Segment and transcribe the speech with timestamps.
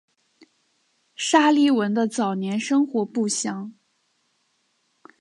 [1.15, 3.71] 沙利文的早年生活不详。